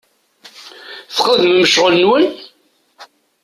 [1.15, 2.27] Txedmem ccɣel-nwen?